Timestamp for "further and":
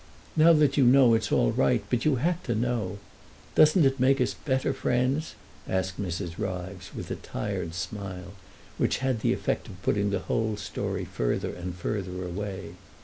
11.05-11.75